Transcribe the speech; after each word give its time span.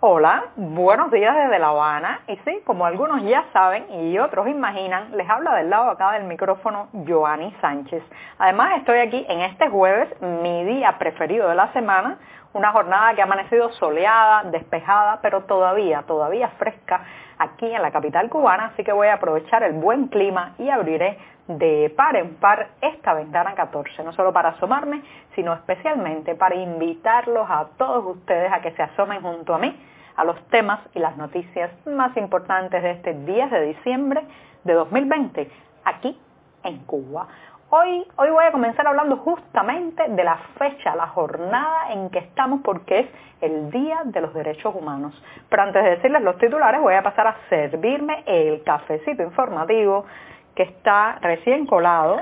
Hola, 0.00 0.44
buenos 0.54 1.10
días 1.10 1.34
desde 1.34 1.58
La 1.58 1.70
Habana. 1.70 2.20
Y 2.28 2.36
sí, 2.44 2.62
como 2.64 2.86
algunos 2.86 3.20
ya 3.24 3.46
saben 3.52 3.84
y 3.90 4.16
otros 4.20 4.46
imaginan, 4.46 5.10
les 5.16 5.28
habla 5.28 5.56
del 5.56 5.70
lado 5.70 5.90
acá 5.90 6.12
del 6.12 6.22
micrófono 6.22 6.86
Joanny 7.04 7.52
Sánchez. 7.60 8.04
Además 8.38 8.78
estoy 8.78 9.00
aquí 9.00 9.26
en 9.28 9.40
este 9.40 9.68
jueves, 9.68 10.08
mi 10.22 10.62
día 10.66 10.96
preferido 11.00 11.48
de 11.48 11.56
la 11.56 11.72
semana, 11.72 12.16
una 12.52 12.70
jornada 12.70 13.12
que 13.14 13.22
ha 13.22 13.24
amanecido 13.24 13.72
soleada, 13.72 14.44
despejada, 14.44 15.18
pero 15.20 15.46
todavía, 15.46 16.04
todavía 16.06 16.50
fresca 16.60 17.00
aquí 17.38 17.66
en 17.66 17.82
la 17.82 17.90
capital 17.90 18.28
cubana, 18.28 18.66
así 18.66 18.84
que 18.84 18.92
voy 18.92 19.08
a 19.08 19.14
aprovechar 19.14 19.62
el 19.62 19.74
buen 19.74 20.08
clima 20.08 20.54
y 20.58 20.68
abriré 20.68 21.18
de 21.46 21.92
par 21.96 22.16
en 22.16 22.34
par 22.34 22.68
esta 22.80 23.14
ventana 23.14 23.54
14, 23.54 24.04
no 24.04 24.12
solo 24.12 24.32
para 24.32 24.50
asomarme, 24.50 25.02
sino 25.34 25.54
especialmente 25.54 26.34
para 26.34 26.54
invitarlos 26.54 27.48
a 27.48 27.68
todos 27.78 28.16
ustedes 28.16 28.52
a 28.52 28.60
que 28.60 28.72
se 28.72 28.82
asomen 28.82 29.22
junto 29.22 29.54
a 29.54 29.58
mí 29.58 29.74
a 30.16 30.24
los 30.24 30.36
temas 30.48 30.80
y 30.94 30.98
las 30.98 31.16
noticias 31.16 31.70
más 31.86 32.16
importantes 32.16 32.82
de 32.82 32.90
este 32.90 33.14
10 33.14 33.50
de 33.50 33.60
diciembre 33.66 34.22
de 34.64 34.74
2020 34.74 35.50
aquí 35.84 36.18
en 36.64 36.78
Cuba. 36.78 37.28
Hoy, 37.70 38.02
hoy 38.16 38.30
voy 38.30 38.46
a 38.46 38.50
comenzar 38.50 38.86
hablando 38.86 39.18
justamente 39.18 40.02
de 40.08 40.24
la 40.24 40.38
fecha, 40.58 40.96
la 40.96 41.08
jornada 41.08 41.92
en 41.92 42.08
que 42.08 42.20
estamos 42.20 42.62
porque 42.64 43.00
es 43.00 43.06
el 43.42 43.70
Día 43.70 44.00
de 44.06 44.22
los 44.22 44.32
Derechos 44.32 44.74
Humanos. 44.74 45.12
Pero 45.50 45.64
antes 45.64 45.84
de 45.84 45.90
decirles 45.90 46.22
los 46.22 46.38
titulares 46.38 46.80
voy 46.80 46.94
a 46.94 47.02
pasar 47.02 47.26
a 47.26 47.36
servirme 47.50 48.22
el 48.24 48.62
cafecito 48.64 49.22
informativo 49.22 50.06
que 50.54 50.62
está 50.62 51.18
recién 51.20 51.66
colado, 51.66 52.16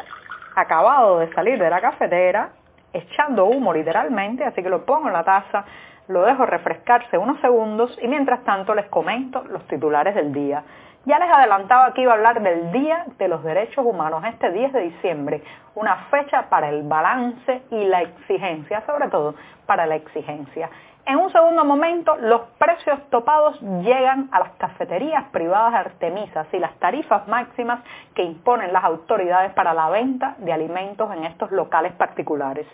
acabado 0.57 1.21
de 1.21 1.33
salir 1.33 1.61
de 1.61 1.71
la 1.71 1.81
cafetera, 1.81 2.51
echando 2.93 3.45
humo 3.45 3.73
literalmente, 3.73 4.43
así 4.43 4.65
que 4.65 4.69
lo 4.69 4.85
pongo 4.85 5.07
en 5.07 5.13
la 5.13 5.23
taza, 5.23 5.65
lo 6.09 6.23
dejo 6.23 6.45
refrescarse 6.45 7.19
unos 7.19 7.41
segundos 7.41 7.97
y 8.03 8.09
mientras 8.09 8.43
tanto 8.43 8.75
les 8.75 8.87
comento 8.87 9.45
los 9.45 9.65
titulares 9.69 10.17
del 10.17 10.33
día. 10.33 10.65
Ya 11.07 11.21
les 11.21 11.31
adelantaba 11.31 11.95
que 11.95 12.03
iba 12.03 12.11
a 12.11 12.17
hablar 12.17 12.43
del 12.43 12.73
Día 12.73 13.07
de 13.17 13.29
los 13.29 13.45
Derechos 13.45 13.87
Humanos, 13.87 14.25
este 14.27 14.51
10 14.51 14.73
de 14.73 14.81
diciembre, 14.81 15.41
una 15.77 15.95
fecha 16.11 16.49
para 16.49 16.69
el 16.69 16.83
balance 16.83 17.63
y 17.71 17.85
la 17.85 18.03
exigencia, 18.03 18.83
sobre 18.87 19.09
todo 19.09 19.37
para 19.67 19.87
la 19.87 19.95
exigencia. 19.95 20.69
En 21.07 21.19
un 21.19 21.31
segundo 21.31 21.65
momento, 21.65 22.17
los 22.17 22.41
precios 22.59 22.99
topados 23.09 23.61
llegan 23.61 24.29
a 24.33 24.41
las 24.41 24.51
cafeterías 24.59 25.23
privadas 25.31 25.75
artemisas 25.75 26.49
y 26.53 26.59
las 26.59 26.75
tarifas 26.81 27.29
máximas 27.29 27.85
que 28.17 28.25
imponen 28.25 28.73
las 28.73 28.83
autoridades 28.83 29.53
para 29.53 29.75
la 29.75 29.89
venta 29.89 30.35
de 30.39 30.53
alimentos 30.53 31.09
en 31.15 31.23
estos 31.23 31.53
locales 31.53 31.93
particulares. 31.93 32.67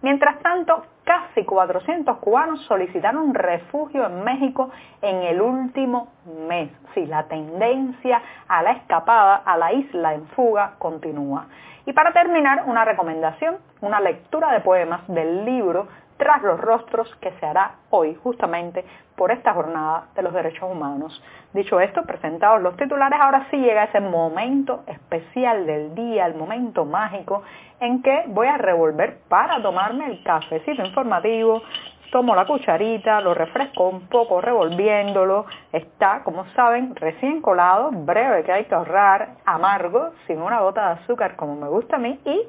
Mientras 0.00 0.38
tanto, 0.40 0.84
casi 1.02 1.44
400 1.44 2.18
cubanos 2.18 2.62
solicitaron 2.66 3.34
refugio 3.34 4.06
en 4.06 4.22
México 4.22 4.70
en 5.02 5.22
el 5.24 5.40
último 5.40 6.12
mes. 6.48 6.70
Sí, 6.94 7.04
la 7.06 7.24
tendencia 7.24 8.22
a 8.46 8.62
la 8.62 8.72
escapada 8.72 9.42
a 9.44 9.56
la 9.56 9.72
isla 9.72 10.14
en 10.14 10.26
fuga 10.28 10.74
continúa. 10.78 11.46
Y 11.84 11.92
para 11.94 12.12
terminar, 12.12 12.64
una 12.66 12.84
recomendación, 12.84 13.56
una 13.80 13.98
lectura 14.00 14.52
de 14.52 14.60
poemas 14.60 15.00
del 15.08 15.44
libro 15.44 15.88
tras 16.18 16.42
los 16.42 16.60
rostros 16.60 17.08
que 17.20 17.32
se 17.40 17.46
hará 17.46 17.76
hoy 17.90 18.14
justamente 18.22 18.84
por 19.16 19.32
esta 19.32 19.54
jornada 19.54 20.08
de 20.14 20.22
los 20.22 20.34
derechos 20.34 20.70
humanos. 20.70 21.22
Dicho 21.54 21.80
esto, 21.80 22.02
presentados 22.02 22.60
los 22.60 22.76
titulares, 22.76 23.18
ahora 23.20 23.46
sí 23.50 23.56
llega 23.56 23.84
ese 23.84 24.00
momento 24.00 24.82
especial 24.86 25.66
del 25.66 25.94
día, 25.94 26.26
el 26.26 26.34
momento 26.34 26.84
mágico 26.84 27.42
en 27.80 28.02
que 28.02 28.24
voy 28.26 28.48
a 28.48 28.58
revolver 28.58 29.18
para 29.28 29.62
tomarme 29.62 30.06
el 30.06 30.22
cafecito 30.22 30.84
informativo, 30.84 31.62
tomo 32.10 32.34
la 32.34 32.46
cucharita, 32.46 33.20
lo 33.20 33.34
refresco 33.34 33.88
un 33.88 34.08
poco 34.08 34.40
revolviéndolo, 34.40 35.46
está, 35.72 36.22
como 36.24 36.46
saben, 36.54 36.94
recién 36.96 37.40
colado, 37.40 37.90
breve 37.92 38.44
que 38.44 38.52
hay 38.52 38.64
que 38.64 38.74
ahorrar, 38.74 39.36
amargo, 39.44 40.10
sin 40.26 40.40
una 40.40 40.60
gota 40.60 40.86
de 40.86 41.02
azúcar 41.02 41.36
como 41.36 41.54
me 41.54 41.68
gusta 41.68 41.96
a 41.96 41.98
mí 41.98 42.18
y 42.24 42.42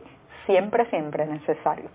siempre, 0.46 0.86
siempre 0.90 1.26
necesario. 1.26 1.90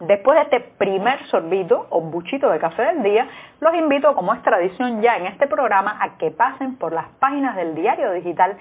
Después 0.00 0.36
de 0.36 0.42
este 0.44 0.60
primer 0.78 1.26
sorbito 1.26 1.86
o 1.90 2.00
buchito 2.00 2.48
de 2.48 2.58
café 2.58 2.84
del 2.84 3.02
día, 3.02 3.28
los 3.60 3.74
invito, 3.74 4.14
como 4.14 4.32
es 4.32 4.42
tradición 4.42 5.02
ya 5.02 5.18
en 5.18 5.26
este 5.26 5.46
programa, 5.46 5.98
a 6.00 6.16
que 6.16 6.30
pasen 6.30 6.76
por 6.76 6.94
las 6.94 7.06
páginas 7.18 7.54
del 7.54 7.74
diario 7.74 8.10
digital 8.12 8.56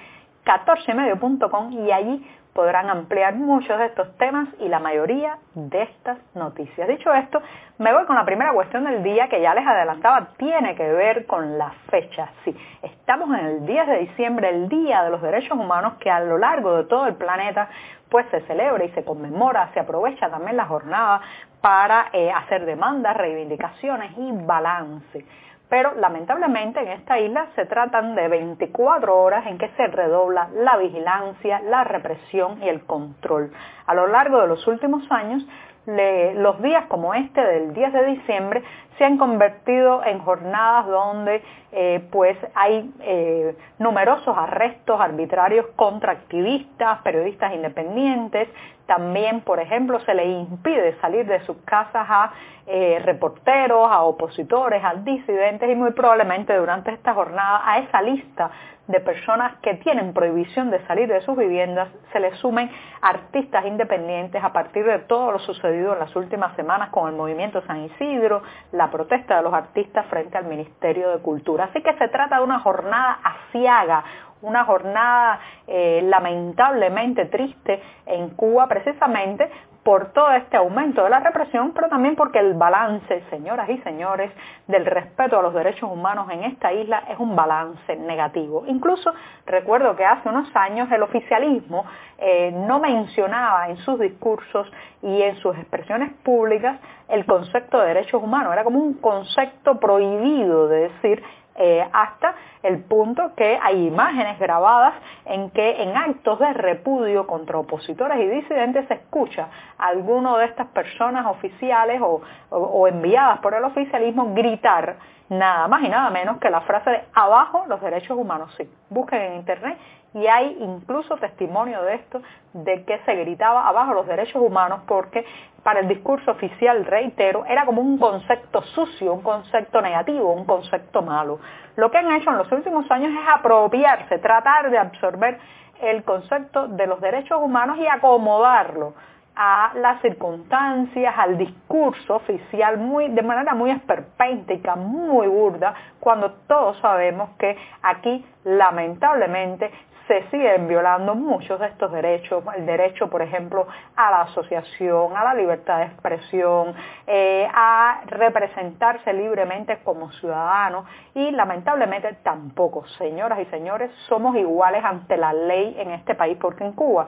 14medio.com 0.50 1.72
y 1.74 1.92
allí 1.92 2.26
podrán 2.54 2.90
ampliar 2.90 3.36
muchos 3.36 3.78
de 3.78 3.86
estos 3.86 4.18
temas 4.18 4.50
y 4.60 4.68
la 4.68 4.80
mayoría 4.80 5.38
de 5.54 5.84
estas 5.84 6.18
noticias. 6.34 6.88
Dicho 6.88 7.14
esto, 7.14 7.40
me 7.78 7.94
voy 7.94 8.06
con 8.06 8.16
la 8.16 8.26
primera 8.26 8.52
cuestión 8.52 8.84
del 8.84 9.04
día 9.04 9.30
que 9.30 9.40
ya 9.42 9.54
les 9.54 9.66
adelantaba, 9.66 10.30
tiene 10.38 10.76
que 10.76 10.92
ver 10.92 11.28
con 11.28 11.60
la 11.60 11.72
fecha. 11.92 12.30
Sí, 12.44 12.56
estamos 12.82 13.30
en 13.38 13.46
el 13.46 13.66
10 13.68 13.88
de 13.88 13.98
diciembre, 14.00 14.50
el 14.50 14.68
Día 14.68 15.04
de 15.04 15.12
los 15.12 15.22
Derechos 15.22 15.58
Humanos, 15.58 15.94
que 16.00 16.10
a 16.10 16.20
lo 16.20 16.40
largo 16.40 16.78
de 16.78 16.86
todo 16.86 17.06
el 17.06 17.14
planeta 17.14 17.70
pues 18.10 18.26
se 18.32 18.42
celebra 18.42 18.84
y 18.84 18.90
se 18.90 19.06
conmemora, 19.06 19.70
se 19.76 19.80
aprovecha 19.80 20.32
también 20.32 20.58
la 20.58 20.66
jornada 20.66 21.22
para 21.62 22.08
eh, 22.12 22.32
hacer 22.32 22.66
demandas, 22.66 23.16
reivindicaciones 23.16 24.18
y 24.18 24.32
balance 24.32 25.26
pero 25.70 25.94
lamentablemente 25.96 26.82
en 26.82 26.88
esta 26.90 27.20
isla 27.20 27.48
se 27.56 27.66
tratan 27.66 28.16
de 28.16 28.28
24 28.28 29.16
horas 29.16 29.46
en 29.46 29.58
que 29.58 29.70
se 29.78 29.88
redobla 29.88 30.50
la 30.56 30.78
vigilancia, 30.78 31.62
la 31.62 31.84
represión 31.84 32.62
y 32.64 32.68
el 32.68 32.86
control. 32.86 33.52
A 33.86 33.94
lo 33.94 34.08
largo 34.08 34.42
de 34.42 34.48
los 34.48 34.66
últimos 34.68 35.04
años, 35.12 35.46
los 35.86 36.62
días 36.62 36.86
como 36.88 37.14
este 37.14 37.42
del 37.42 37.74
10 37.74 37.94
de 37.94 38.06
diciembre 38.06 38.64
se 38.98 39.06
han 39.06 39.18
convertido 39.18 40.04
en 40.04 40.20
jornadas 40.20 40.88
donde 40.88 41.42
eh, 41.72 42.06
pues 42.12 42.38
hay 42.54 42.92
eh, 43.00 43.56
numerosos 43.80 44.38
arrestos 44.38 45.00
arbitrarios 45.00 45.66
contra 45.76 46.12
activistas, 46.12 47.02
periodistas 47.02 47.54
independientes, 47.54 48.50
también, 48.88 49.42
por 49.42 49.60
ejemplo, 49.60 50.00
se 50.00 50.16
le 50.16 50.26
impide 50.26 51.00
salir 51.00 51.28
de 51.28 51.40
sus 51.46 51.58
casas 51.58 52.08
a 52.10 52.34
eh, 52.66 53.00
reporteros, 53.06 53.90
a 53.90 54.02
opositores, 54.02 54.84
a 54.84 54.96
disidentes 54.96 55.70
y 55.70 55.76
muy 55.76 55.92
probablemente 55.92 56.56
durante 56.58 56.92
esta 56.92 57.14
jornada 57.14 57.62
a 57.64 57.80
esa 57.80 58.02
lista 58.02 58.50
de 58.90 59.00
personas 59.02 59.56
que 59.62 59.76
tienen 59.76 60.14
prohibición 60.14 60.72
de 60.72 60.84
salir 60.88 61.08
de 61.08 61.22
sus 61.22 61.38
viviendas 61.38 61.90
se 62.12 62.20
le 62.20 62.34
sumen 62.38 62.72
artistas 63.02 63.64
independientes 63.68 64.44
a 64.44 64.52
partir 64.52 64.84
de 64.84 64.98
todo 65.00 65.32
lo 65.32 65.38
sucedido 65.38 65.94
en 65.94 66.00
las 66.00 66.16
últimas 66.16 66.56
semanas 66.56 66.90
con 66.90 67.08
el 67.08 67.16
movimiento 67.16 67.62
San 67.68 67.84
Isidro, 67.86 68.42
la 68.72 68.90
protesta 68.90 69.38
de 69.38 69.44
los 69.44 69.54
artistas 69.54 70.08
frente 70.08 70.40
al 70.40 70.46
Ministerio 70.46 71.12
de 71.12 71.20
Cultura. 71.20 71.66
Así 71.66 71.84
que 71.84 71.94
se 72.00 72.08
trata 72.08 72.38
de 72.38 72.44
una 72.44 72.62
jornada 72.62 73.20
asiaga, 73.24 74.04
una 74.42 74.66
jornada 74.66 75.40
eh, 75.68 76.02
lamentablemente 76.06 77.26
triste 77.26 77.84
en 78.08 78.30
Cuba 78.32 78.66
precisamente 78.68 79.52
por 79.84 80.12
todo 80.12 80.32
este 80.32 80.58
aumento 80.58 81.04
de 81.04 81.10
la 81.10 81.20
represión, 81.20 81.72
pero 81.74 81.88
también 81.88 82.16
porque 82.16 82.40
el 82.40 82.54
balance, 82.54 83.24
señoras 83.30 83.70
y 83.70 83.78
señores, 83.80 84.32
del 84.68 84.86
respeto 84.86 85.40
a 85.40 85.42
los 85.42 85.54
derechos 85.54 85.90
humanos 85.90 86.30
en 86.32 86.44
esta 86.44 86.74
isla 86.74 87.04
es 87.10 87.18
un 87.18 87.36
balance 87.36 87.96
negativo. 87.96 88.66
Incluso 88.68 89.14
recuerdo 89.46 89.96
que 89.96 90.06
hace 90.06 90.28
unos 90.30 90.54
años 90.56 90.92
el 90.92 91.02
oficialismo 91.02 91.86
eh, 92.18 92.52
no 92.52 92.80
mencionaba 92.80 93.70
en 93.70 93.78
sus 93.78 94.00
discursos 94.00 94.70
y 95.02 95.22
en 95.22 95.38
sus 95.38 95.56
expresiones 95.58 96.12
públicas 96.24 96.80
el 97.08 97.26
concepto 97.26 97.80
de 97.80 97.88
derechos 97.88 98.22
humanos, 98.22 98.54
era 98.54 98.64
como 98.64 98.80
un 98.80 98.96
concepto 98.96 99.80
prohibido 99.80 100.68
de 100.68 100.90
decir 100.90 101.24
eh, 101.62 101.86
hasta 101.92 102.36
el 102.64 102.84
punto 102.86 103.34
que 103.36 103.60
hay 103.62 103.88
imágenes 103.88 104.40
grabadas 104.40 104.94
en 105.26 105.50
que 105.52 105.84
en 105.84 105.96
actos 105.98 106.40
de 106.40 106.54
repudio 106.54 107.28
contra 107.28 107.60
opositores 107.60 108.18
y 108.18 108.28
disidentes 108.28 108.88
se 108.88 108.94
escucha 108.94 109.50
a 109.78 109.88
alguno 109.88 110.38
de 110.38 110.46
estas 110.46 110.68
personas 110.68 111.26
oficiales 111.26 112.02
o, 112.02 112.88
enviadas 112.88 113.40
por 113.40 113.54
el 113.54 113.66
oficialismo 113.66 114.34
gritar 114.34 114.96
nada 115.30 115.68
más 115.68 115.84
y 115.84 115.90
nada 115.90 116.10
menos 116.10 116.40
que 116.40 116.50
la 116.50 116.62
frase 116.62 116.90
de 116.90 117.04
abajo 117.14 117.66
los 117.68 117.82
derechos 117.82 118.18
humanos. 118.18 118.54
Sí, 118.58 118.70
busquen 118.90 119.22
en 119.22 119.36
internet 119.36 119.78
y 120.14 120.26
hay 120.26 120.58
incluso 120.60 121.18
testimonio 121.18 121.84
de 121.84 121.96
esto, 121.96 122.22
de 122.54 122.84
que 122.84 123.00
se 123.06 123.16
gritaba 123.16 123.68
abajo 123.68 123.94
los 123.94 124.08
derechos 124.08 124.42
humanos 124.42 124.82
porque 124.88 125.24
para 125.64 125.82
el 125.82 125.88
discurso 125.88 126.32
oficial, 126.32 126.86
reitero, 126.86 127.46
era 127.46 127.66
como 127.66 127.82
un 127.82 127.98
concepto 128.00 128.62
sucio, 128.64 129.14
un 129.14 129.22
concepto 129.22 129.82
negativo, 129.82 130.32
un 130.32 130.46
concepto 130.46 131.02
malo. 131.02 131.40
Lo 131.76 131.92
que 131.92 131.98
han 131.98 132.12
hecho 132.14 132.32
en 132.32 132.38
los 132.38 132.52
últimos 132.52 132.90
años 132.90 133.12
es 133.12 133.30
apropiarse, 133.30 134.18
tratar 134.18 134.72
de 134.72 134.78
absorber 134.78 135.38
el 135.82 136.04
concepto 136.04 136.68
de 136.68 136.88
los 136.88 137.00
derechos 137.02 137.40
humanos 137.42 137.78
y 137.78 137.88
acomodarlo 137.88 138.94
a 139.42 139.72
las 139.76 140.02
circunstancias, 140.02 141.16
al 141.18 141.38
discurso 141.38 142.18
oficial 142.18 142.78
muy, 142.78 143.08
de 143.08 143.22
manera 143.22 143.56
muy 143.56 143.72
esperpéntica, 143.72 144.76
muy 144.76 145.28
burda, 145.28 145.74
cuando 145.98 146.34
todos 146.46 146.78
sabemos 146.80 147.30
que 147.40 147.56
aquí 147.82 148.26
lamentablemente 148.44 149.72
se 150.10 150.28
siguen 150.32 150.68
violando 150.68 151.14
muchos 151.14 151.60
de 151.60 151.68
estos 151.68 151.92
derechos, 151.92 152.44
el 152.58 152.66
derecho, 152.66 153.12
por 153.12 153.22
ejemplo, 153.22 153.68
a 153.96 154.10
la 154.10 154.22
asociación, 154.22 155.16
a 155.16 155.24
la 155.24 155.36
libertad 155.36 155.78
de 155.78 155.86
expresión, 155.86 156.74
eh, 157.06 157.48
a 157.54 158.02
representarse 158.08 159.14
libremente 159.14 159.78
como 159.84 160.12
ciudadano 160.14 160.86
y 161.14 161.30
lamentablemente 161.30 162.12
tampoco, 162.24 162.88
señoras 162.98 163.40
y 163.40 163.46
señores, 163.46 163.92
somos 164.08 164.36
iguales 164.36 164.84
ante 164.84 165.16
la 165.16 165.32
ley 165.32 165.76
en 165.78 165.92
este 165.92 166.16
país 166.16 166.40
porque 166.42 166.64
en 166.64 166.74
Cuba 166.74 167.08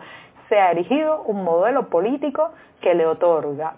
se 0.52 0.60
ha 0.60 0.72
erigido 0.72 1.22
un 1.22 1.46
modelo 1.46 1.88
político 1.88 2.52
que 2.82 2.94
le 2.94 3.06
otorga 3.06 3.76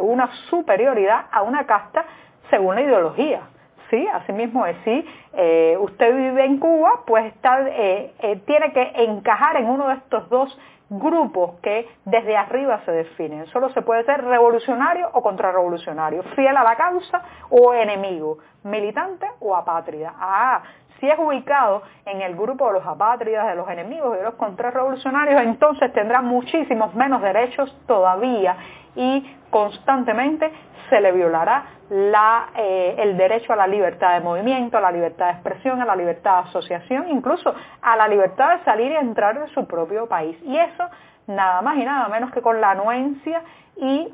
una 0.00 0.28
superioridad 0.50 1.26
a 1.30 1.42
una 1.42 1.64
casta 1.64 2.04
según 2.50 2.74
la 2.74 2.82
ideología. 2.82 3.42
Sí, 3.88 4.04
así 4.12 4.32
es. 4.32 4.76
Si 4.82 5.04
eh, 5.34 5.76
usted 5.78 6.12
vive 6.12 6.44
en 6.44 6.58
Cuba, 6.58 7.04
pues 7.06 7.26
está, 7.26 7.60
eh, 7.68 8.12
eh, 8.18 8.42
tiene 8.44 8.72
que 8.72 8.82
encajar 8.96 9.58
en 9.58 9.66
uno 9.66 9.86
de 9.86 9.94
estos 9.94 10.28
dos 10.28 10.58
grupos 10.90 11.60
que 11.62 11.88
desde 12.04 12.36
arriba 12.36 12.80
se 12.84 12.90
definen. 12.90 13.46
Solo 13.46 13.70
se 13.70 13.82
puede 13.82 14.02
ser 14.04 14.24
revolucionario 14.24 15.08
o 15.12 15.22
contrarrevolucionario, 15.22 16.24
fiel 16.34 16.56
a 16.56 16.64
la 16.64 16.74
causa 16.74 17.22
o 17.48 17.72
enemigo, 17.74 18.38
militante 18.64 19.28
o 19.38 19.54
apátrida. 19.54 20.12
Ah, 20.18 20.62
si 21.00 21.08
es 21.08 21.18
ubicado 21.18 21.82
en 22.04 22.22
el 22.22 22.34
grupo 22.36 22.66
de 22.68 22.74
los 22.74 22.86
apátridas, 22.86 23.46
de 23.48 23.54
los 23.54 23.68
enemigos 23.68 24.14
y 24.14 24.18
de 24.18 24.24
los 24.24 24.34
contrarrevolucionarios, 24.34 25.40
entonces 25.42 25.92
tendrá 25.92 26.22
muchísimos 26.22 26.94
menos 26.94 27.22
derechos 27.22 27.74
todavía 27.86 28.56
y 28.94 29.36
constantemente 29.50 30.50
se 30.88 31.00
le 31.00 31.12
violará 31.12 31.64
eh, 31.90 32.94
el 32.98 33.16
derecho 33.16 33.52
a 33.52 33.56
la 33.56 33.66
libertad 33.66 34.14
de 34.14 34.20
movimiento, 34.20 34.78
a 34.78 34.80
la 34.80 34.90
libertad 34.90 35.26
de 35.26 35.32
expresión, 35.32 35.80
a 35.80 35.84
la 35.84 35.96
libertad 35.96 36.42
de 36.42 36.48
asociación, 36.48 37.08
incluso 37.10 37.54
a 37.82 37.96
la 37.96 38.08
libertad 38.08 38.56
de 38.56 38.64
salir 38.64 38.92
y 38.92 38.96
entrar 38.96 39.36
en 39.36 39.48
su 39.48 39.66
propio 39.66 40.06
país. 40.06 40.36
Y 40.44 40.56
eso 40.56 40.84
nada 41.26 41.60
más 41.62 41.76
y 41.76 41.84
nada 41.84 42.08
menos 42.08 42.30
que 42.32 42.40
con 42.40 42.60
la 42.60 42.70
anuencia 42.70 43.42
y 43.76 44.12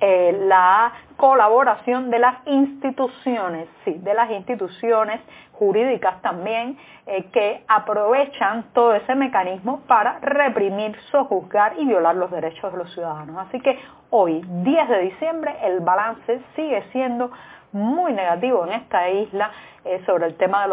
eh, 0.00 0.36
la 0.46 0.92
colaboración 1.16 2.10
de 2.10 2.18
las 2.18 2.36
instituciones, 2.46 3.68
sí, 3.84 3.94
de 3.94 4.14
las 4.14 4.30
instituciones 4.30 5.20
jurídicas 5.52 6.20
también, 6.20 6.76
eh, 7.06 7.24
que 7.32 7.64
aprovechan 7.66 8.64
todo 8.74 8.94
ese 8.94 9.14
mecanismo 9.14 9.80
para 9.86 10.18
reprimir, 10.20 10.96
sojuzgar 11.10 11.74
y 11.78 11.86
violar 11.86 12.16
los 12.16 12.30
derechos 12.30 12.72
de 12.72 12.78
los 12.78 12.92
ciudadanos. 12.92 13.48
Así 13.48 13.60
que 13.60 13.78
hoy, 14.10 14.42
10 14.46 14.88
de 14.88 14.98
diciembre, 15.00 15.56
el 15.62 15.80
balance 15.80 16.40
sigue 16.54 16.82
siendo 16.92 17.30
muy 17.72 18.12
negativo 18.12 18.64
en 18.66 18.72
esta 18.72 19.08
isla 19.10 19.50
eh, 19.86 20.02
sobre 20.04 20.26
el 20.26 20.36
tema 20.36 20.66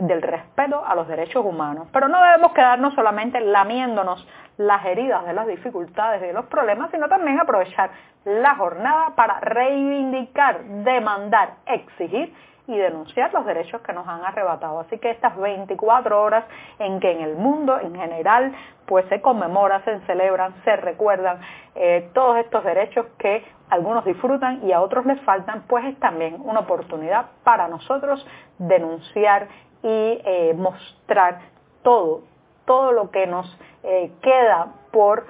del 0.00 0.22
respeto 0.22 0.84
a 0.84 0.94
los 0.94 1.06
derechos 1.08 1.44
humanos. 1.44 1.88
Pero 1.92 2.08
no 2.08 2.22
debemos 2.22 2.52
quedarnos 2.52 2.94
solamente 2.94 3.40
lamiéndonos 3.40 4.26
las 4.56 4.84
heridas 4.86 5.26
de 5.26 5.34
las 5.34 5.46
dificultades 5.46 6.22
y 6.22 6.26
de 6.26 6.32
los 6.32 6.46
problemas, 6.46 6.90
sino 6.90 7.08
también 7.08 7.38
aprovechar 7.38 7.90
la 8.24 8.54
jornada 8.56 9.10
para 9.14 9.40
reivindicar, 9.40 10.64
demandar, 10.64 11.56
exigir 11.66 12.32
y 12.68 12.76
denunciar 12.76 13.32
los 13.32 13.46
derechos 13.46 13.80
que 13.82 13.92
nos 13.92 14.06
han 14.06 14.24
arrebatado. 14.24 14.80
Así 14.80 14.98
que 14.98 15.10
estas 15.10 15.36
24 15.36 16.20
horas 16.20 16.44
en 16.78 17.00
que 17.00 17.12
en 17.12 17.20
el 17.20 17.36
mundo 17.36 17.78
en 17.80 17.94
general 17.94 18.52
pues 18.86 19.04
se 19.08 19.20
conmemora, 19.20 19.82
se 19.84 20.00
celebran, 20.00 20.54
se 20.64 20.76
recuerdan 20.76 21.40
eh, 21.74 22.08
todos 22.14 22.38
estos 22.38 22.64
derechos 22.64 23.06
que 23.18 23.44
algunos 23.68 24.04
disfrutan 24.04 24.64
y 24.64 24.72
a 24.72 24.80
otros 24.80 25.04
les 25.06 25.20
faltan, 25.22 25.64
pues 25.66 25.84
es 25.86 25.98
también 25.98 26.36
una 26.44 26.60
oportunidad 26.60 27.26
para 27.42 27.66
nosotros 27.68 28.24
denunciar 28.58 29.48
y 29.82 30.20
eh, 30.24 30.54
mostrar 30.56 31.40
todo, 31.82 32.22
todo 32.64 32.92
lo 32.92 33.10
que 33.10 33.26
nos 33.26 33.46
eh, 33.82 34.12
queda 34.22 34.68
por 34.92 35.26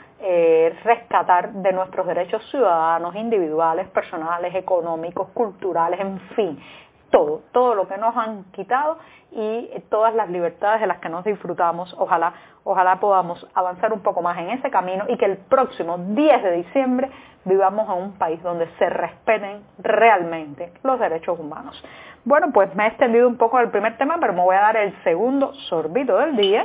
rescatar 0.85 1.53
de 1.53 1.73
nuestros 1.75 2.07
derechos 2.07 2.43
ciudadanos, 2.51 3.15
individuales, 3.17 3.87
personales, 3.89 4.55
económicos, 4.55 5.29
culturales, 5.35 6.01
en 6.01 6.19
fin 6.35 6.59
todo, 7.11 7.43
todo 7.53 7.75
lo 7.75 7.89
que 7.89 7.97
nos 7.99 8.17
han 8.17 8.45
quitado 8.53 8.99
y 9.31 9.69
todas 9.91 10.15
las 10.15 10.31
libertades 10.31 10.81
de 10.81 10.87
las 10.87 10.99
que 10.99 11.09
nos 11.09 11.25
disfrutamos. 11.25 11.95
Ojalá, 11.99 12.33
ojalá 12.65 13.01
podamos 13.01 13.47
avanzar 13.55 13.93
un 13.93 14.01
poco 14.01 14.23
más 14.23 14.39
en 14.39 14.51
ese 14.51 14.71
camino 14.71 15.05
y 15.09 15.17
que 15.17 15.27
el 15.27 15.37
próximo 15.37 15.99
10 15.99 16.43
de 16.43 16.53
diciembre 16.53 17.11
vivamos 17.45 17.89
en 17.89 18.03
un 18.03 18.13
país 18.19 18.43
donde 18.43 18.69
se 18.79 18.89
respeten 18.89 19.63
realmente 19.79 20.73
los 20.83 20.99
derechos 20.99 21.39
humanos. 21.39 21.83
Bueno, 22.25 22.49
pues 22.53 22.75
me 22.75 22.85
he 22.85 22.89
extendido 22.89 23.29
un 23.29 23.37
poco 23.37 23.59
el 23.61 23.71
primer 23.71 23.97
tema, 23.99 24.17
pero 24.21 24.33
me 24.33 24.43
voy 24.43 24.57
a 24.57 24.61
dar 24.61 24.77
el 24.77 24.95
segundo 25.05 25.55
sorbito 25.69 26.19
del 26.19 26.37
día. 26.37 26.65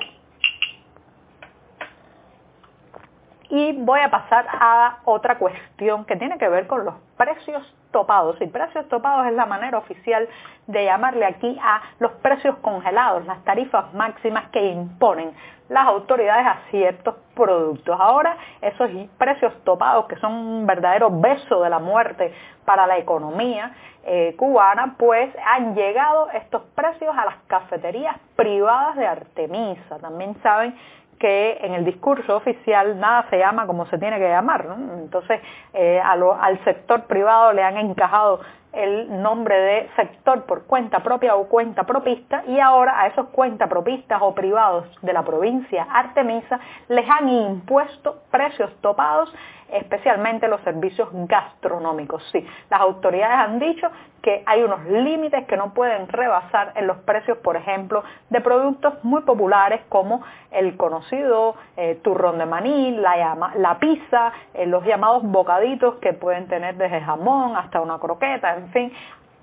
Y 3.50 3.74
voy 3.84 4.00
a 4.00 4.10
pasar 4.10 4.48
a 4.50 5.00
otra 5.06 5.38
cuestión 5.38 6.06
que 6.06 6.16
tiene 6.16 6.38
que 6.38 6.48
ver 6.48 6.68
con 6.68 6.86
los 6.86 6.96
precios 7.18 7.76
topados. 7.92 8.42
Y 8.42 8.48
precios 8.48 8.88
topados 8.90 9.28
es 9.28 9.34
la 9.34 9.46
manera 9.46 9.78
oficial 9.78 10.28
de 10.68 10.86
llamarle 10.86 11.26
aquí 11.26 11.58
a 11.62 11.82
los 12.00 12.12
precios 12.14 12.56
congelados, 12.58 13.26
las 13.26 13.44
tarifas 13.44 13.94
máximas 13.94 14.50
que 14.50 14.66
imponen 14.72 15.34
las 15.70 15.88
autoridades 15.88 16.46
a 16.46 16.58
ciertos 16.70 17.16
productos. 17.34 17.98
Ahora, 17.98 18.36
esos 18.62 18.90
precios 19.18 19.54
topados, 19.64 20.06
que 20.08 20.18
son 20.18 20.34
un 20.34 20.68
verdadero 20.68 21.10
beso 21.10 21.64
de 21.64 21.70
la 21.70 21.80
muerte 21.80 22.34
para 22.66 22.86
la 22.86 22.98
economía 22.98 23.72
eh, 24.04 24.36
cubana, 24.38 24.96
pues 24.98 25.34
han 25.46 25.74
llegado 25.74 26.30
estos 26.32 26.64
precios 26.76 27.16
a 27.18 27.24
las 27.24 27.36
cafeterías 27.48 28.18
privadas 28.36 28.98
de 28.98 29.08
Artemisa. 29.08 29.98
También 30.00 30.36
saben 30.44 30.76
que 31.22 31.60
en 31.62 31.74
el 31.74 31.86
discurso 31.86 32.36
oficial 32.36 33.00
nada 33.00 33.28
se 33.30 33.38
llama 33.38 33.68
como 33.68 33.86
se 33.86 34.00
tiene 34.00 34.18
que 34.18 34.28
llamar. 34.28 34.66
Entonces, 34.98 35.40
eh, 35.72 36.02
al 36.02 36.64
sector 36.64 37.04
privado 37.04 37.54
le 37.54 37.62
han 37.62 37.78
encajado 37.78 38.42
el 38.74 39.22
nombre 39.22 39.60
de 39.60 39.90
sector 39.96 40.44
por 40.46 40.64
cuenta 40.64 41.02
propia 41.04 41.36
o 41.36 41.48
cuenta 41.48 41.84
propista 41.84 42.44
y 42.48 42.60
ahora 42.60 43.02
a 43.02 43.08
esos 43.08 43.28
cuenta 43.30 43.68
propistas 43.68 44.22
o 44.22 44.34
privados 44.34 44.86
de 45.02 45.14
la 45.14 45.24
provincia 45.24 45.88
Artemisa 45.90 46.60
les 46.88 47.10
han 47.10 47.28
impuesto 47.30 48.22
precios 48.32 48.72
topados 48.82 49.34
especialmente 49.72 50.48
los 50.48 50.62
servicios 50.62 51.10
gastronómicos. 51.12 52.24
Sí, 52.32 52.46
las 52.70 52.82
autoridades 52.82 53.38
han 53.38 53.60
dicho 53.60 53.90
que 54.22 54.44
hay 54.46 54.62
unos 54.62 54.86
límites 54.86 55.48
que 55.48 55.58
no 55.58 55.74
pueden 55.74 56.08
rebasar 56.08 56.74
en 56.76 56.86
los 56.86 56.98
precios, 56.98 57.40
por 57.40 57.56
ejemplo, 57.56 58.04
de 58.30 58.40
productos 58.40 59.04
muy 59.04 59.22
populares 59.24 59.82
como 59.90 60.22
el 60.52 60.78
conocido 60.78 61.56
eh, 61.76 62.00
turrón 62.04 62.38
de 62.38 62.46
maní, 62.46 62.92
la, 62.92 63.78
pizza, 63.80 64.32
eh, 64.54 64.68
los 64.68 64.86
llamados 64.86 65.24
bocaditos 65.24 65.96
que 65.96 66.14
pueden 66.14 66.48
tener 66.48 66.76
desde 66.76 67.02
jamón 67.02 67.56
hasta 67.56 67.82
una 67.82 67.98
croqueta, 67.98 68.58
en 68.62 68.72
fin, 68.72 68.94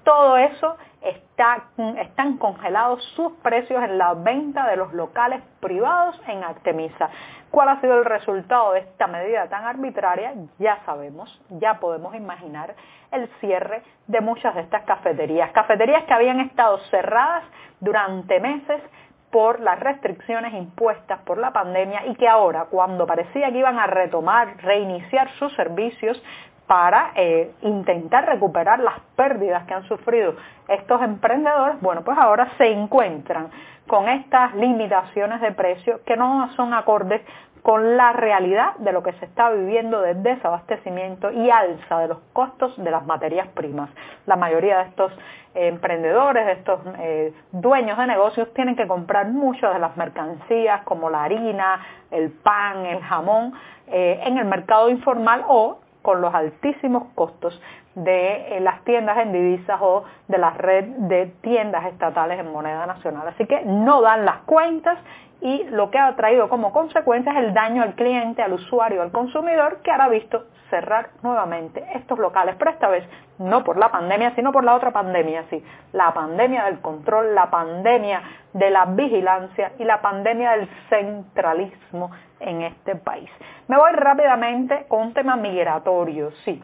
todo 0.05 0.37
eso 0.39 0.77
está, 1.03 1.65
están 1.99 2.39
congelados 2.39 3.05
sus 3.15 3.33
precios 3.43 3.83
en 3.83 3.99
la 3.99 4.15
venta 4.15 4.67
de 4.67 4.77
los 4.77 4.93
locales 4.95 5.43
privados 5.61 6.21
en 6.27 6.43
Artemisa. 6.43 7.11
¿Cuál 7.51 7.69
ha 7.69 7.81
sido 7.81 7.99
el 7.99 8.05
resultado 8.05 8.73
de 8.73 8.81
esta 8.81 9.07
medida 9.07 9.49
tan 9.49 9.65
arbitraria? 9.65 10.33
Ya 10.59 10.79
sabemos, 10.87 11.41
ya 11.51 11.75
podemos 11.81 12.15
imaginar 12.15 12.75
el 13.11 13.29
cierre 13.41 13.83
de 14.07 14.21
muchas 14.21 14.55
de 14.55 14.63
estas 14.63 14.85
cafeterías. 14.85 15.51
Cafeterías 15.53 16.05
que 16.05 16.15
habían 16.15 16.41
estado 16.41 16.79
cerradas 16.91 17.45
durante 17.81 18.41
meses 18.41 18.83
por 19.31 19.61
las 19.61 19.79
restricciones 19.79 20.55
impuestas 20.55 21.21
por 21.21 21.39
la 21.39 21.53
pandemia 21.53 22.07
y 22.07 22.15
que 22.15 22.27
ahora, 22.27 22.67
cuando 22.71 23.07
parecía 23.07 23.51
que 23.51 23.59
iban 23.59 23.79
a 23.79 23.87
retomar, 23.87 24.57
reiniciar 24.63 25.31
sus 25.39 25.55
servicios, 25.55 26.23
para 26.69 27.13
eh, 27.17 27.51
intentar 27.63 28.27
recuperar 28.27 28.79
las 28.79 29.01
pérdidas 29.17 29.65
que 29.65 29.73
han 29.73 29.89
sufrido 29.89 30.35
estos 30.69 31.01
emprendedores, 31.01 31.81
bueno, 31.81 32.03
pues 32.03 32.17
ahora 32.19 32.47
se 32.59 32.71
encuentran 32.71 33.49
con 33.87 34.07
estas 34.07 34.55
limitaciones 34.55 35.41
de 35.41 35.51
precio 35.53 36.01
que 36.05 36.15
no 36.15 36.53
son 36.57 36.75
acordes 36.75 37.23
con 37.63 37.97
la 37.97 38.13
realidad 38.13 38.77
de 38.77 38.93
lo 38.93 39.03
que 39.03 39.15
se 39.15 39.25
está 39.25 39.51
viviendo 39.51 40.03
de 40.03 40.15
desabastecimiento 40.15 41.33
y 41.33 41.51
alza 41.51 42.01
de 42.01 42.09
los 42.09 42.19
costos 42.35 42.75
de 42.77 42.91
las 42.91 43.05
materias 43.07 43.49
primas. 43.49 43.89
La 44.27 44.37
mayoría 44.37 44.77
de 44.79 44.85
estos 44.91 45.11
eh, 45.55 45.69
emprendedores, 45.69 46.45
de 46.45 46.53
estos 46.53 46.81
eh, 46.99 47.33
dueños 47.51 47.97
de 47.97 48.07
negocios 48.07 48.53
tienen 48.53 48.77
que 48.77 48.87
comprar 48.87 49.29
muchas 49.29 49.73
de 49.73 49.81
las 49.81 49.97
mercancías 49.97 50.83
como 50.83 51.09
la 51.09 51.25
harina, 51.25 51.81
el 52.11 52.31
pan, 52.31 52.85
el 52.85 53.01
jamón 53.01 53.55
en 53.91 54.37
el 54.37 54.45
mercado 54.45 54.91
informal 54.91 55.47
o 55.49 55.79
con 56.03 56.21
los 56.21 56.35
altísimos 56.35 57.05
costos 57.15 57.61
de 57.95 58.57
eh, 58.57 58.61
las 58.61 58.85
tiendas 58.85 59.19
en 59.19 59.33
divisas 59.33 59.79
o 59.81 60.05
de 60.29 60.39
la 60.39 60.51
red 60.51 60.85
de 60.85 61.27
tiendas 61.41 61.87
estatales 61.87 62.39
en 62.39 62.53
moneda 62.53 62.87
nacional. 62.87 63.27
Así 63.29 63.47
que 63.47 63.63
no 63.65 64.01
dan 64.01 64.25
las 64.25 64.39
cuentas 64.39 64.99
y 65.41 65.65
lo 65.71 65.91
que 65.91 65.99
ha 65.99 66.15
traído 66.17 66.49
como 66.49 66.73
consecuencia 66.73 67.33
es 67.33 67.39
el 67.39 67.55
daño 67.55 67.83
al 67.83 67.95
cliente, 67.95 68.43
al 68.43 68.55
usuario, 68.55 69.03
al 69.03 69.13
consumidor 69.13 69.81
que 69.83 69.91
ahora 69.91 70.09
visto 70.09 70.47
cerrar 70.69 71.11
nuevamente 71.23 71.85
estos 71.95 72.19
locales, 72.19 72.57
pero 72.59 72.71
esta 72.71 72.89
vez 72.89 73.05
no 73.39 73.63
por 73.65 73.79
la 73.79 73.91
pandemia, 73.91 74.35
sino 74.35 74.53
por 74.53 74.65
la 74.65 74.75
otra 74.75 74.91
pandemia, 74.91 75.45
sí, 75.49 75.65
la 75.93 76.13
pandemia 76.13 76.65
del 76.65 76.81
control, 76.81 77.35
la 77.35 77.51
pandemia 77.51 78.23
de 78.53 78.71
la 78.71 78.87
vigilancia 78.87 79.73
y 79.79 79.85
la 79.85 80.03
pandemia 80.03 80.53
del 80.53 80.69
centralismo 80.89 82.11
en 82.41 82.63
este 82.63 82.97
país. 82.97 83.31
Me 83.69 83.77
voy 83.77 83.93
rápidamente 83.93 84.87
con 84.89 85.03
un 85.03 85.15
tema 85.15 85.37
migratorio, 85.37 86.33
sí. 86.45 86.63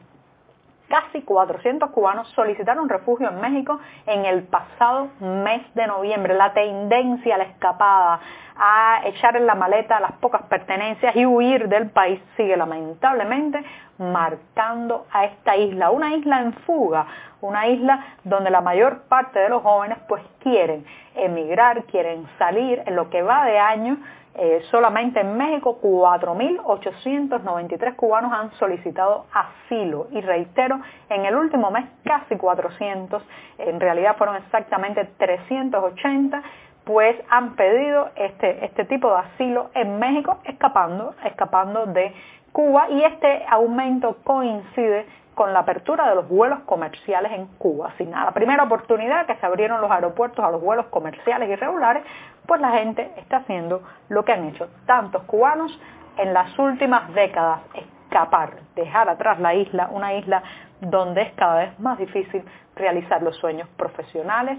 Casi 0.89 1.23
400 1.23 1.91
cubanos 1.91 2.29
solicitaron 2.35 2.89
refugio 2.89 3.29
en 3.29 3.41
México 3.41 3.81
en 4.07 4.27
el 4.27 4.43
pasado 4.45 5.09
mes 5.19 5.63
de 5.75 5.87
noviembre. 5.87 6.35
La 6.35 6.53
tendencia 6.53 7.37
a 7.37 7.39
la 7.39 7.45
escapada, 7.45 8.21
a 8.57 9.01
echar 9.05 9.37
en 9.37 9.47
la 9.47 9.55
maleta 9.55 10.01
las 10.01 10.13
pocas 10.13 10.43
pertenencias 10.43 11.15
y 11.17 11.27
huir 11.27 11.69
del 11.69 11.91
país. 11.91 12.21
Sigue 12.37 12.57
lamentablemente 12.57 13.63
marcando 13.99 15.07
a 15.13 15.27
esta 15.27 15.57
isla, 15.57 15.91
una 15.91 16.15
isla 16.15 16.41
en 16.41 16.53
fuga, 16.53 17.07
una 17.41 17.67
isla 17.69 18.05
donde 18.25 18.51
la 18.51 18.61
mayor 18.61 19.03
parte 19.03 19.39
de 19.39 19.49
los 19.49 19.63
jóvenes 19.63 19.99
pues 20.09 20.23
quieren 20.43 20.85
emigrar, 21.15 21.85
quieren 21.85 22.27
salir, 22.39 22.83
en 22.87 22.97
lo 22.97 23.09
que 23.11 23.23
va 23.23 23.45
de 23.45 23.59
año. 23.59 23.99
Eh, 24.37 24.65
solamente 24.69 25.21
en 25.21 25.37
México 25.37 25.79
4.893 25.81 27.95
cubanos 27.95 28.33
han 28.33 28.51
solicitado 28.53 29.27
asilo. 29.33 30.09
Y 30.11 30.21
reitero, 30.21 30.81
en 31.09 31.25
el 31.25 31.37
último 31.37 31.71
mes 31.71 31.85
casi 32.03 32.37
400, 32.37 33.23
en 33.59 33.79
realidad 33.79 34.17
fueron 34.17 34.35
exactamente 34.37 35.05
380 35.19 36.43
pues 36.85 37.17
han 37.31 37.57
pedido 37.57 38.11
este, 38.17 38.65
este 38.65 38.85
tipo 38.85 39.11
de 39.11 39.19
asilo 39.19 39.71
en 39.75 39.99
México 39.99 40.39
escapando, 40.45 41.15
escapando 41.25 41.87
de 41.87 42.15
Cuba 42.53 42.89
y 42.91 43.03
este 43.03 43.45
aumento 43.49 44.19
coincide 44.23 45.07
con 45.35 45.53
la 45.53 45.61
apertura 45.61 46.09
de 46.09 46.15
los 46.15 46.29
vuelos 46.29 46.61
comerciales 46.61 47.33
en 47.33 47.47
Cuba. 47.59 47.93
Sin 47.99 48.11
nada, 48.11 48.27
la 48.27 48.31
primera 48.33 48.63
oportunidad 48.63 49.27
que 49.27 49.35
se 49.35 49.47
abrieron 49.47 49.81
los 49.81 49.91
aeropuertos 49.91 50.45
a 50.45 50.51
los 50.51 50.63
vuelos 50.63 50.87
comerciales 50.87 51.49
irregulares, 51.51 52.05
pues 52.47 52.61
la 52.61 52.71
gente 52.73 53.11
está 53.17 53.39
haciendo 53.39 53.83
lo 54.09 54.25
que 54.25 54.33
han 54.33 54.45
hecho 54.45 54.69
tantos 54.87 55.25
cubanos 55.25 55.77
en 56.19 56.33
las 56.33 56.57
últimas 56.59 57.13
décadas, 57.15 57.61
escapar, 57.75 58.51
dejar 58.77 59.09
atrás 59.09 59.41
la 59.41 59.55
isla, 59.55 59.89
una 59.91 60.15
isla 60.15 60.43
donde 60.81 61.23
es 61.23 61.33
cada 61.33 61.57
vez 61.57 61.81
más 61.81 61.99
difícil 61.99 62.45
realizar 62.77 63.21
los 63.23 63.37
sueños 63.37 63.69
profesionales, 63.77 64.59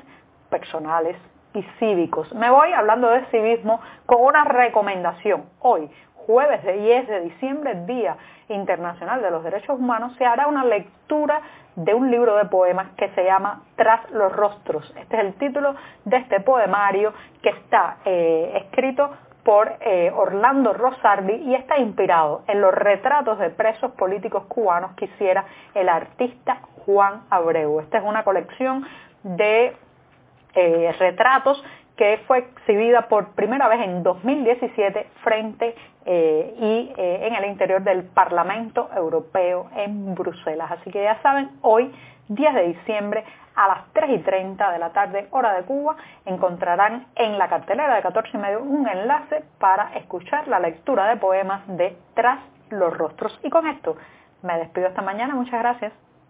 personales 0.50 1.15
y 1.55 1.63
cívicos. 1.79 2.33
Me 2.33 2.50
voy 2.50 2.74
hablando 2.74 3.09
de 3.09 3.25
civismo 3.27 3.79
con 4.05 4.21
una 4.21 4.43
recomendación. 4.43 5.45
Hoy, 5.59 5.89
jueves 6.25 6.63
de 6.63 6.74
10 6.74 7.07
de 7.07 7.21
diciembre, 7.21 7.85
Día 7.85 8.17
Internacional 8.50 9.21
de 9.21 9.31
los 9.31 9.43
Derechos 9.43 9.79
Humanos, 9.79 10.13
se 10.17 10.25
hará 10.25 10.47
una 10.47 10.65
lectura 10.65 11.41
de 11.75 11.93
un 11.93 12.12
libro 12.12 12.35
de 12.38 12.45
poemas 12.45 12.89
que 12.97 13.09
se 13.09 13.24
llama 13.24 13.63
Tras 13.75 14.09
los 14.12 14.31
Rostros. 14.31 14.93
Este 14.97 15.17
es 15.17 15.24
el 15.24 15.33
título 15.35 15.75
de 16.05 16.17
este 16.17 16.39
poemario 16.41 17.13
que 17.41 17.50
está 17.50 17.97
eh, 18.05 18.51
escrito 18.63 19.12
por 19.43 19.74
eh, 19.79 20.12
Orlando 20.15 20.74
Rosardi 20.74 21.33
y 21.33 21.53
está 21.53 21.77
inspirado 21.77 22.43
en 22.47 22.62
los 22.62 22.74
retratos 22.74 23.38
de 23.38 23.51
presos 23.51 23.91
políticos 23.91 24.45
cubanos 24.47 24.95
que 24.95 25.05
hiciera 25.05 25.45
el 25.75 25.88
artista 25.88 26.62
Juan 26.85 27.21
Abreu. 27.29 27.79
Esta 27.79 28.00
es 28.00 28.03
una 28.03 28.24
colección 28.24 28.85
de 29.24 29.75
eh, 30.55 30.93
retratos 31.00 31.63
que 31.95 32.19
fue 32.27 32.39
exhibida 32.39 33.07
por 33.07 33.33
primera 33.35 33.67
vez 33.67 33.81
en 33.81 34.03
2017 34.03 35.07
frente 35.24 35.75
eh, 36.05 36.55
y 36.59 36.93
eh, 36.97 37.27
en 37.27 37.35
el 37.35 37.45
interior 37.45 37.81
del 37.83 38.03
Parlamento 38.03 38.89
Europeo 38.95 39.69
en 39.75 40.13
Bruselas. 40.13 40.71
Así 40.71 40.91
que 40.91 41.03
ya 41.03 41.21
saben, 41.21 41.51
hoy, 41.62 41.93
10 42.27 42.53
de 42.53 42.67
diciembre, 42.67 43.24
a 43.55 43.69
las 43.69 43.93
3 43.93 44.09
y 44.09 44.17
30 44.19 44.71
de 44.71 44.79
la 44.79 44.89
tarde, 44.91 45.27
hora 45.31 45.53
de 45.53 45.63
Cuba, 45.63 45.95
encontrarán 46.25 47.07
en 47.15 47.38
la 47.38 47.47
cartelera 47.47 47.95
de 47.95 48.01
14 48.01 48.31
y 48.33 48.38
medio 48.38 48.62
un 48.62 48.88
enlace 48.88 49.43
para 49.59 49.93
escuchar 49.95 50.47
la 50.50 50.59
lectura 50.59 51.07
de 51.07 51.15
poemas 51.15 51.62
de 51.67 51.95
Tras 52.13 52.39
los 52.69 52.97
Rostros. 52.97 53.39
Y 53.43 53.50
con 53.50 53.65
esto 53.67 53.95
me 54.41 54.57
despido 54.57 54.88
esta 54.88 55.01
mañana. 55.01 55.33
Muchas 55.35 55.59
gracias. 55.59 55.93